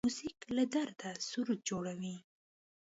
[0.05, 2.15] موزیک له درده سرود جوړوي.